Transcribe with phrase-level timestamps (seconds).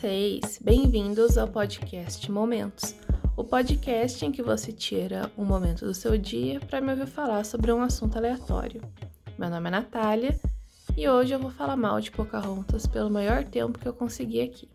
[0.00, 0.58] vocês!
[0.62, 2.94] Bem-vindos ao podcast Momentos,
[3.36, 7.44] o podcast em que você tira um momento do seu dia para me ouvir falar
[7.44, 8.80] sobre um assunto aleatório.
[9.38, 10.40] Meu nome é Natália
[10.96, 14.70] e hoje eu vou falar mal de Pocahontas pelo maior tempo que eu consegui aqui.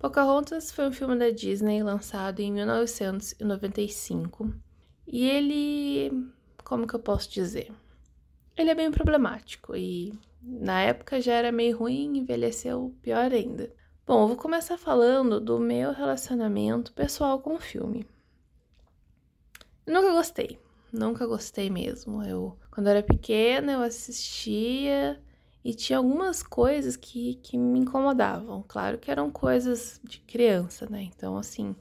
[0.00, 4.52] Pocahontas foi um filme da Disney lançado em 1995
[5.06, 6.28] e ele.
[6.64, 7.70] Como que eu posso dizer?
[8.56, 13.78] Ele é bem problemático e na época já era meio ruim, envelheceu pior ainda.
[14.08, 18.06] Bom, eu vou começar falando do meu relacionamento pessoal com o filme.
[19.86, 20.58] Eu nunca gostei,
[20.90, 22.22] nunca gostei mesmo.
[22.22, 25.22] Eu, quando eu era pequena, eu assistia
[25.62, 28.64] e tinha algumas coisas que, que me incomodavam.
[28.66, 31.02] Claro que eram coisas de criança, né?
[31.02, 31.76] Então, assim,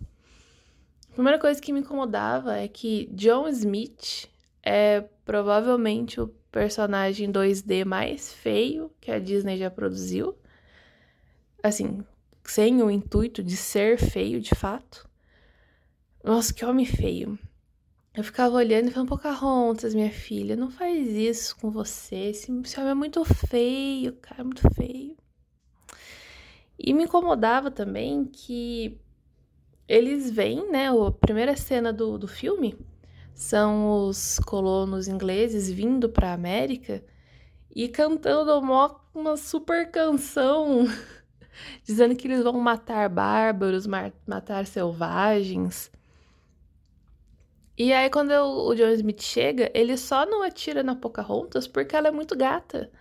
[1.10, 4.30] a primeira coisa que me incomodava é que John Smith
[4.62, 10.38] é provavelmente o personagem 2D mais feio que a Disney já produziu.
[11.64, 12.06] Assim,
[12.48, 15.08] sem o intuito de ser feio de fato.
[16.24, 17.38] Nossa, que homem feio.
[18.14, 22.16] Eu ficava olhando e falando, Pocahontas, minha filha, não faz isso com você.
[22.16, 25.16] Esse, esse homem é muito feio, cara, muito feio.
[26.80, 29.00] E me incomodava também que
[29.88, 30.90] eles vêm, né?
[30.90, 32.76] A primeira cena do, do filme
[33.34, 37.04] são os colonos ingleses vindo para América
[37.74, 40.86] e cantando uma, uma super canção
[41.84, 45.92] dizendo que eles vão matar bárbaros, matar selvagens.
[47.78, 52.08] E aí, quando o John Smith chega, ele só não atira na Pocahontas porque ela
[52.08, 52.92] é muito gata.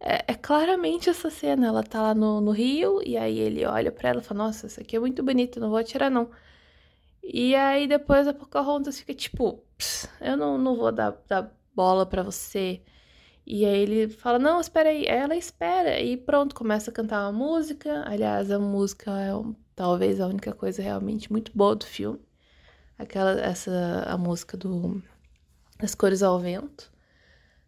[0.00, 1.66] É, é claramente essa cena.
[1.68, 4.66] Ela tá lá no, no rio, e aí ele olha para ela e fala: Nossa,
[4.66, 6.30] essa aqui é muito bonita, não vou atirar não.
[7.22, 9.62] E aí depois a Pocahontas fica tipo:
[10.20, 12.82] Eu não, não vou dar, dar bola para você.
[13.46, 15.06] E aí ele fala: Não, espera aí.
[15.06, 16.00] Ela espera.
[16.00, 18.04] E pronto, começa a cantar uma música.
[18.06, 22.20] Aliás, a música é um, talvez a única coisa realmente muito boa do filme
[23.02, 25.02] aquela essa a música do
[25.78, 26.92] As cores ao vento,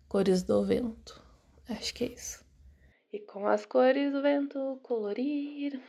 [0.09, 1.21] cores do vento.
[1.69, 2.45] Acho que é isso.
[3.13, 5.81] E com as cores do vento colorir.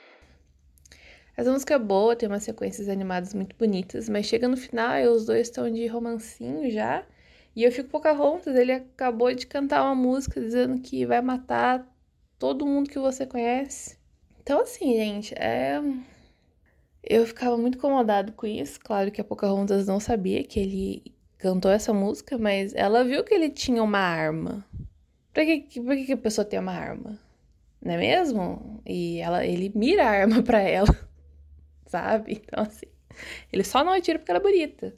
[1.37, 5.07] Essa música é boa, tem umas sequências animadas muito bonitas, mas chega no final e
[5.07, 7.05] os dois estão de romancinho já.
[7.55, 11.87] E eu fico Pocahontas, ele acabou de cantar uma música dizendo que vai matar
[12.37, 13.97] todo mundo que você conhece.
[14.41, 15.81] Então, assim, gente, é
[17.07, 18.79] eu ficava muito incomodado com isso.
[18.79, 23.33] Claro que a Pocahontas não sabia que ele cantou essa música, mas ela viu que
[23.33, 24.65] ele tinha uma arma.
[25.31, 27.19] Pra que, pra que a pessoa tem uma arma?
[27.81, 28.81] Não é mesmo?
[28.85, 30.87] E ela, ele mira a arma pra ela,
[31.85, 32.41] sabe?
[32.43, 32.87] Então, assim,
[33.53, 34.95] ele só não atira porque ela é bonita.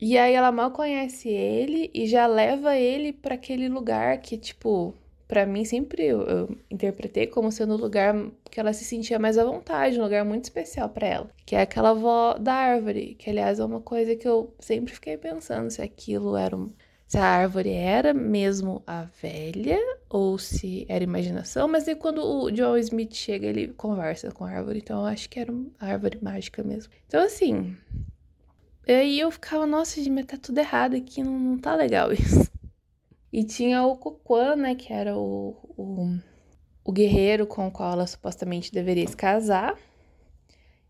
[0.00, 4.94] E aí ela mal conhece ele e já leva ele para aquele lugar que, tipo,
[5.26, 8.14] para mim sempre eu, eu, interpretei como sendo o lugar
[8.50, 11.62] que ela se sentia mais à vontade, um lugar muito especial para ela, que é
[11.62, 15.82] aquela avó da árvore, que aliás é uma coisa que eu sempre fiquei pensando se
[15.82, 16.70] aquilo era um,
[17.08, 22.50] se a árvore era mesmo a velha ou se era imaginação, mas aí quando o
[22.50, 26.18] John Smith chega, ele conversa com a árvore, então eu acho que era uma árvore
[26.22, 26.92] mágica mesmo.
[27.06, 27.76] Então assim,
[28.92, 32.50] aí eu ficava, nossa, de tá tudo errado aqui, não, não tá legal isso.
[33.32, 36.18] E tinha o Coquan, né, que era o, o,
[36.84, 39.76] o guerreiro com o qual ela supostamente deveria se casar.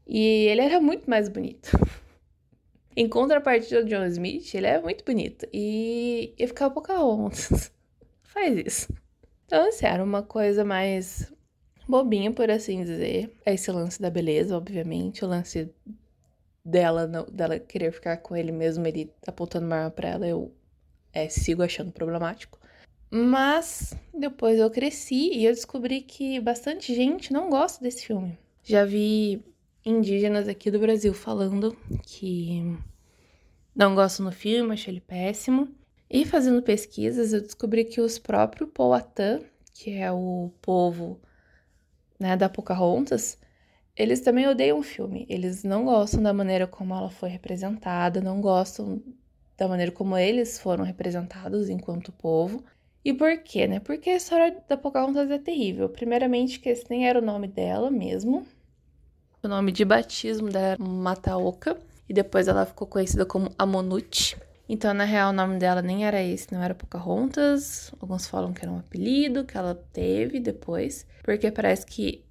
[0.07, 1.71] E ele era muito mais bonito.
[2.97, 5.47] em contrapartida do John Smith, ele é muito bonito.
[5.53, 7.71] E eu ficava Pocahontas.
[8.23, 8.93] Faz isso.
[9.45, 11.33] Então, assim, era uma coisa mais
[11.87, 13.31] bobinha, por assim dizer.
[13.45, 15.25] Esse lance da beleza, obviamente.
[15.25, 15.71] O lance
[16.66, 20.53] dela, dela querer ficar com ele mesmo, ele apontando uma arma pra ela, eu
[21.13, 22.59] é, sigo achando problemático.
[23.09, 28.36] Mas depois eu cresci e eu descobri que bastante gente não gosta desse filme.
[28.65, 29.45] Já vi
[29.84, 32.77] indígenas aqui do Brasil falando que
[33.72, 35.68] não gostam do filme, achei ele péssimo.
[36.10, 39.41] E fazendo pesquisas, eu descobri que os próprios Powhatan,
[39.72, 41.21] que é o povo
[42.18, 43.39] né, da Pocahontas,
[43.97, 45.27] eles também odeiam o filme.
[45.28, 49.03] Eles não gostam da maneira como ela foi representada, não gostam
[49.57, 52.63] da maneira como eles foram representados enquanto povo.
[53.03, 53.81] E por quê, né?
[53.81, 55.89] Porque a história da Pocahontas é terrível.
[55.89, 58.47] Primeiramente, que esse nem era o nome dela mesmo.
[59.43, 61.78] O nome de batismo dela era Mataoka.
[62.09, 64.37] E depois ela ficou conhecida como Amonute.
[64.69, 67.92] Então, na real, o nome dela nem era esse, não era Pocahontas.
[68.01, 71.07] Alguns falam que era um apelido que ela teve depois.
[71.22, 72.26] Porque parece que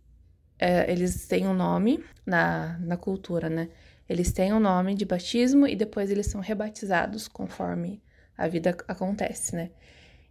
[0.60, 3.69] é, eles têm um nome na, na cultura, né?
[4.07, 8.02] Eles têm um nome de batismo e depois eles são rebatizados conforme
[8.38, 9.72] a vida acontece, né?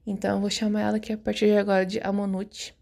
[0.07, 2.75] Então eu vou chamar ela aqui a partir de agora de Amonute.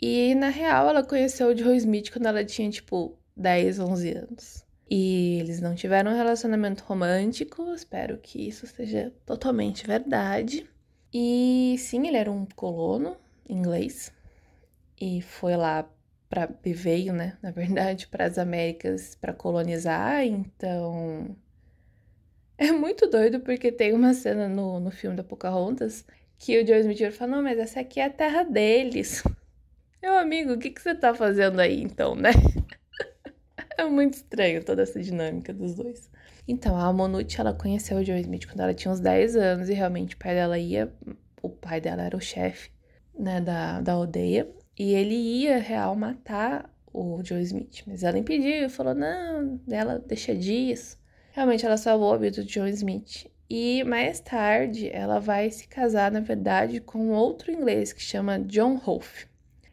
[0.00, 4.66] E na real, ela conheceu o Joe Smith quando ela tinha tipo 10, 11 anos.
[4.88, 10.68] E eles não tiveram um relacionamento romântico, espero que isso seja totalmente verdade.
[11.12, 13.16] E sim, ele era um colono
[13.48, 14.12] inglês
[15.00, 15.88] e foi lá
[16.28, 21.36] para veio, né, na verdade, para as Américas para colonizar, então
[22.58, 26.04] é muito doido porque tem uma cena no, no filme da Pocahontas
[26.38, 29.22] que o Joe Smith fala: "Não, mas essa aqui é a terra deles".
[30.02, 32.30] Meu amigo, o que que você tá fazendo aí então, né?
[33.76, 36.10] é muito estranho toda essa dinâmica dos dois.
[36.48, 39.74] Então, a Monute, ela conheceu o Joe Smith quando ela tinha uns 10 anos e
[39.74, 40.92] realmente o pai dela ia,
[41.42, 42.70] o pai dela era o chefe,
[43.18, 48.68] né, da, da aldeia, e ele ia, real, matar o Joe Smith, mas ela impediu,
[48.70, 50.98] falou, não, ela deixa disso.
[51.32, 53.26] Realmente, ela salvou a vida do Joe Smith.
[53.48, 58.74] E mais tarde, ela vai se casar, na verdade, com outro inglês que chama John
[58.74, 59.26] Rolfe.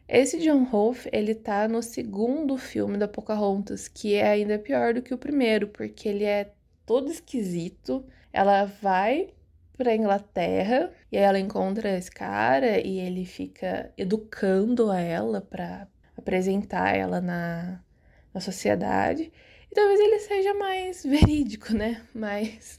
[0.06, 5.02] Esse John Rolfe, ele tá no segundo filme da Pocahontas, que é ainda pior do
[5.02, 6.52] que o primeiro, porque ele é
[6.84, 8.04] todo esquisito.
[8.32, 9.30] Ela vai
[9.76, 15.88] pra Inglaterra e aí ela encontra esse cara e ele fica educando a ela para
[16.16, 17.80] apresentar ela na,
[18.32, 19.32] na sociedade.
[19.70, 22.00] E talvez ele seja mais verídico, né?
[22.14, 22.76] Mais,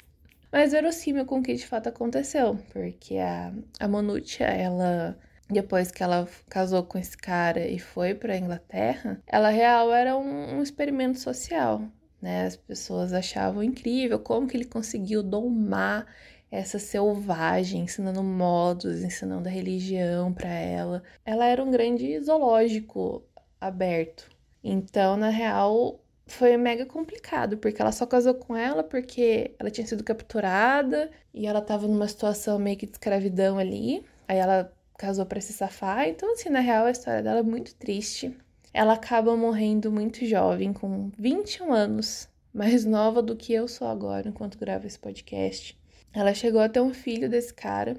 [0.52, 2.58] mais verossímil com o que de fato aconteceu.
[2.72, 5.18] Porque a, a Monutia, ela
[5.48, 10.58] depois que ela casou com esse cara e foi para Inglaterra, ela real era um,
[10.58, 11.84] um, experimento social,
[12.22, 12.46] né?
[12.48, 16.08] As pessoas achavam incrível como que ele conseguiu domar
[16.56, 21.04] essa selvagem, ensinando modos, ensinando a religião para ela.
[21.26, 23.24] Ela era um grande zoológico
[23.60, 24.30] aberto.
[24.64, 29.86] Então, na real, foi mega complicado, porque ela só casou com ela porque ela tinha
[29.86, 34.04] sido capturada e ela tava numa situação meio que de escravidão ali.
[34.28, 36.08] Aí ela casou para se safar.
[36.08, 38.36] Então, assim, na real, a história dela é muito triste.
[38.74, 44.28] Ela acaba morrendo muito jovem, com 21 anos, mais nova do que eu sou agora,
[44.30, 45.78] enquanto gravo esse podcast.
[46.16, 47.98] Ela chegou a ter um filho desse cara.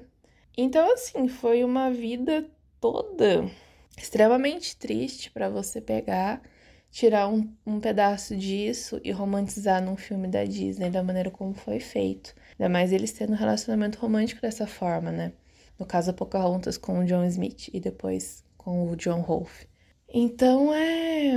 [0.57, 2.49] Então, assim, foi uma vida
[2.81, 3.47] toda
[3.95, 6.41] extremamente triste para você pegar,
[6.89, 11.79] tirar um, um pedaço disso e romantizar num filme da Disney da maneira como foi
[11.79, 12.33] feito.
[12.59, 15.33] Ainda mais eles tendo um relacionamento romântico dessa forma, né?
[15.77, 19.67] No caso, a Pocahontas com o John Smith e depois com o John Rolfe.
[20.09, 21.33] Então é.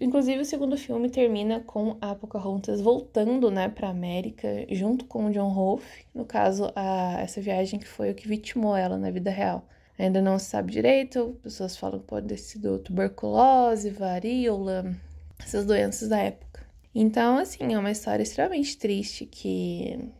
[0.00, 5.30] Inclusive, o segundo filme termina com a Pocahontas voltando, né, pra América, junto com o
[5.30, 6.04] John Rolfe.
[6.14, 7.20] No caso, a...
[7.20, 9.66] essa viagem que foi o que vitimou ela na vida real.
[9.98, 14.94] Ainda não se sabe direito, pessoas falam que pode ter sido tuberculose, varíola,
[15.38, 16.66] essas doenças da época.
[16.94, 20.10] Então, assim, é uma história extremamente triste que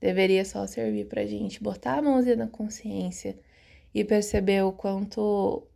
[0.00, 3.38] deveria só servir pra gente botar a mãozinha na consciência
[3.94, 5.66] e perceber o quanto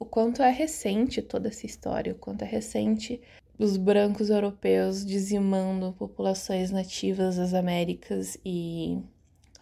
[0.00, 3.20] o quanto é recente toda essa história, o quanto é recente
[3.58, 8.98] os brancos europeus dizimando populações nativas das Américas e,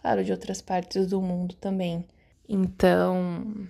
[0.01, 2.05] claro, de outras partes do mundo também.
[2.47, 3.67] Então,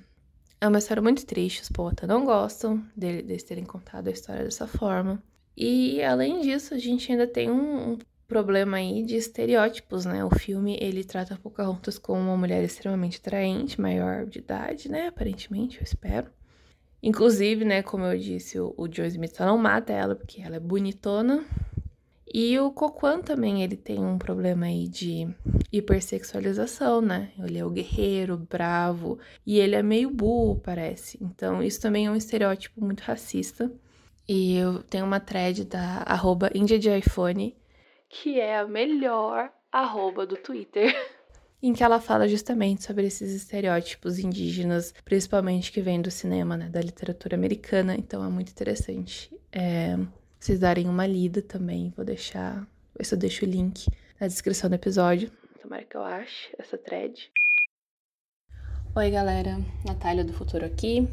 [0.62, 4.68] é uma história muito triste, os poetas não gostam deles terem contado a história dessa
[4.68, 5.22] forma.
[5.58, 7.98] E, além disso, a gente ainda tem um, um
[8.28, 10.24] problema aí de estereótipos, né?
[10.24, 15.08] O filme, ele trata Pocahontas como uma mulher extremamente atraente, maior de idade, né?
[15.08, 16.32] Aparentemente, eu espero.
[17.02, 20.58] Inclusive, né, como eu disse, o, o Joe Smith só não mata ela porque ela
[20.58, 21.46] é bonitona.
[22.32, 25.28] E o Coquan também, ele tem um problema aí de
[25.72, 27.32] hipersexualização, né?
[27.40, 31.18] Ele é o guerreiro, bravo, e ele é meio burro, parece.
[31.22, 33.72] Então, isso também é um estereótipo muito racista.
[34.28, 37.58] E eu tenho uma thread da arroba de iPhone,
[38.08, 40.94] que é a melhor arroba do Twitter.
[41.62, 46.70] em que ela fala justamente sobre esses estereótipos indígenas, principalmente que vêm do cinema, né,
[46.70, 49.30] da literatura americana, então é muito interessante.
[49.52, 49.98] É,
[50.40, 52.66] vocês darem uma lida também, vou deixar,
[52.98, 53.88] eu deixo o link
[54.20, 55.32] na descrição do episódio.
[55.62, 57.30] Tomara que eu ache essa thread.
[58.96, 61.08] Oi, galera, Natália do Futuro aqui.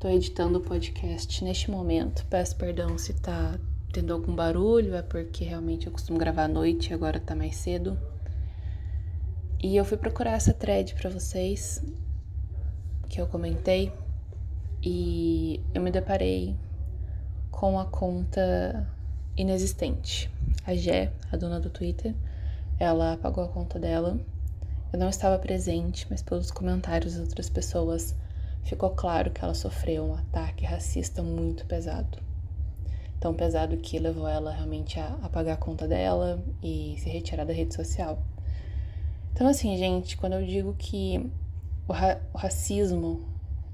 [0.00, 2.26] Tô editando o podcast neste momento.
[2.26, 3.58] Peço perdão se tá
[3.92, 7.56] tendo algum barulho, é porque realmente eu costumo gravar à noite e agora tá mais
[7.56, 7.96] cedo.
[9.62, 11.80] E eu fui procurar essa thread para vocês
[13.08, 13.92] que eu comentei
[14.82, 16.56] e eu me deparei
[17.48, 18.84] com a conta
[19.36, 20.28] inexistente.
[20.66, 22.12] A Gé, a dona do Twitter,
[22.76, 24.18] ela apagou a conta dela.
[24.92, 28.16] Eu não estava presente, mas pelos comentários das outras pessoas
[28.64, 32.18] ficou claro que ela sofreu um ataque racista muito pesado.
[33.20, 37.52] Tão pesado que levou ela realmente a apagar a conta dela e se retirar da
[37.52, 38.20] rede social.
[39.32, 41.30] Então, assim, gente, quando eu digo que
[41.88, 43.26] o, ra o racismo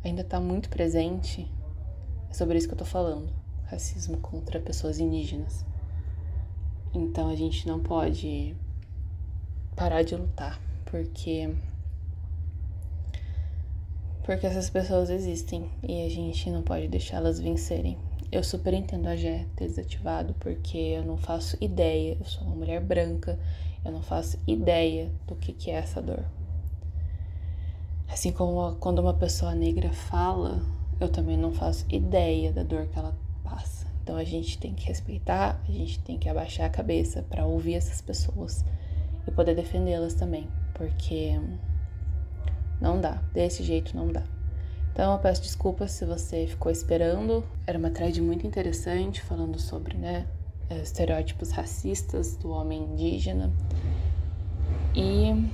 [0.04, 1.50] ainda está muito presente,
[2.30, 3.28] é sobre isso que eu tô falando.
[3.64, 5.64] Racismo contra pessoas indígenas.
[6.94, 8.56] Então a gente não pode
[9.76, 11.54] parar de lutar, porque
[14.24, 17.98] porque essas pessoas existem e a gente não pode deixá-las vencerem.
[18.30, 22.56] Eu super entendo a Jé ter desativado, porque eu não faço ideia, eu sou uma
[22.56, 23.38] mulher branca,
[23.82, 26.24] eu não faço ideia do que, que é essa dor.
[28.06, 30.60] Assim como quando uma pessoa negra fala,
[31.00, 33.86] eu também não faço ideia da dor que ela passa.
[34.02, 37.74] Então a gente tem que respeitar, a gente tem que abaixar a cabeça para ouvir
[37.74, 38.62] essas pessoas
[39.26, 41.38] e poder defendê-las também, porque
[42.78, 44.22] não dá, desse jeito não dá.
[44.98, 47.44] Então eu peço desculpas se você ficou esperando.
[47.64, 50.26] Era uma thread muito interessante falando sobre, né,
[50.68, 53.52] é, estereótipos racistas do homem indígena.
[54.96, 55.48] E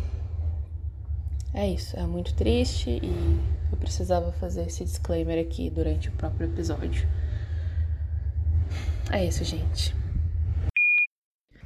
[1.53, 3.39] é isso, é muito triste e
[3.71, 7.07] eu precisava fazer esse disclaimer aqui durante o próprio episódio.
[9.13, 9.95] É isso, gente.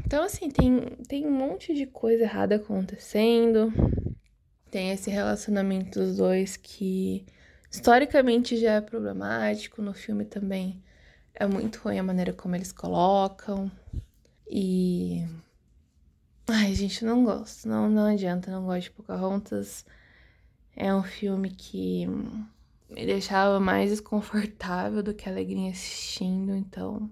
[0.05, 3.73] Então, assim, tem, tem um monte de coisa errada acontecendo.
[4.69, 7.25] Tem esse relacionamento dos dois que
[7.71, 9.83] historicamente já é problemático.
[9.83, 10.83] No filme também
[11.35, 13.71] é muito ruim a maneira como eles colocam.
[14.51, 15.27] E.
[16.47, 17.69] Ai, gente, não gosto.
[17.69, 19.85] Não, não adianta, não gosto de Pocahontas.
[20.75, 22.07] É um filme que
[22.89, 27.11] me deixava mais desconfortável do que alegria assistindo, então.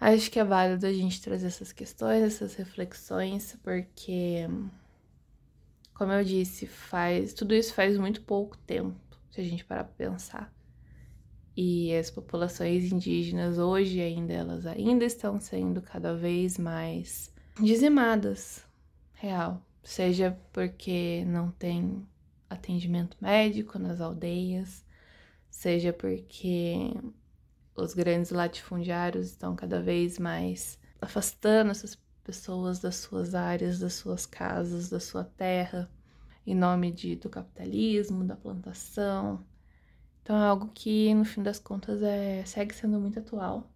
[0.00, 4.48] Acho que é válido a gente trazer essas questões, essas reflexões, porque
[6.02, 8.98] como eu disse, faz tudo isso faz muito pouco tempo,
[9.30, 10.52] se a gente parar para pensar.
[11.56, 18.66] E as populações indígenas hoje ainda elas ainda estão sendo cada vez mais dizimadas,
[19.12, 22.04] real, seja porque não tem
[22.50, 24.84] atendimento médico nas aldeias,
[25.48, 26.90] seja porque
[27.76, 31.94] os grandes latifundiários estão cada vez mais afastando essas
[32.24, 35.90] pessoas das suas áreas, das suas casas, da sua terra,
[36.46, 39.44] em nome de, do capitalismo, da plantação.
[40.22, 43.70] Então é algo que, no fim das contas, é, segue sendo muito atual.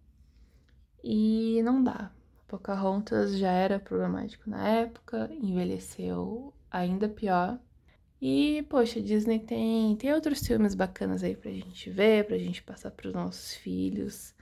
[1.03, 2.11] E não dá.
[2.47, 7.59] Pocahontas já era problemático na época, envelheceu ainda pior.
[8.21, 12.91] E, poxa, Disney tem, tem outros filmes bacanas aí pra gente ver, pra gente passar
[12.91, 14.33] pros nossos filhos.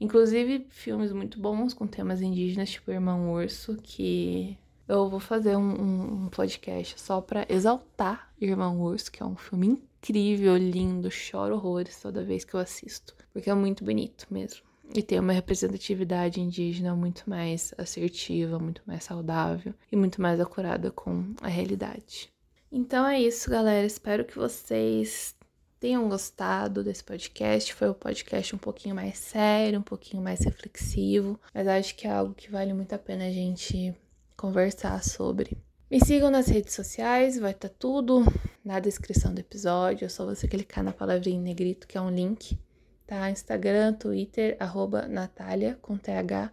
[0.00, 6.24] Inclusive, filmes muito bons com temas indígenas, tipo Irmão Urso, que eu vou fazer um,
[6.24, 12.00] um, podcast só para exaltar Irmão Urso, que é um filme incrível, lindo, choro horrores
[12.00, 14.66] toda vez que eu assisto, porque é muito bonito mesmo.
[14.94, 20.92] E tem uma representatividade indígena muito mais assertiva, muito mais saudável e muito mais acurada
[20.92, 22.30] com a realidade.
[22.70, 23.86] Então é isso, galera.
[23.86, 25.35] Espero que vocês
[25.78, 27.72] tenham gostado desse podcast.
[27.74, 32.10] Foi um podcast um pouquinho mais sério, um pouquinho mais reflexivo, mas acho que é
[32.10, 33.94] algo que vale muito a pena a gente
[34.36, 35.56] conversar sobre.
[35.90, 38.24] Me sigam nas redes sociais, vai estar tá tudo
[38.64, 40.04] na descrição do episódio.
[40.04, 42.58] É só você clicar na palavrinha em negrito, que é um link,
[43.06, 43.30] tá?
[43.30, 46.50] Instagram, Twitter, arroba Natália, com TH,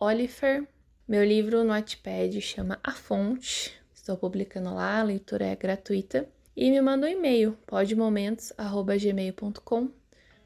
[0.00, 0.66] Oliver.
[1.08, 3.72] Meu livro no Wattpad chama A Fonte.
[3.92, 6.28] Estou publicando lá, a leitura é gratuita.
[6.60, 9.90] E me manda um e-mail, podemomentos.gmail.com.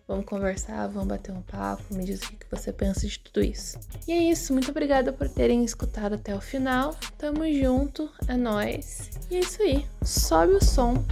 [0.07, 3.79] Vamos conversar, vamos bater um papo, me diz o que você pensa de tudo isso.
[4.07, 6.95] E é isso, muito obrigada por terem escutado até o final.
[7.17, 9.09] Tamo junto, é nós.
[9.31, 11.03] E é isso aí, sobe o som.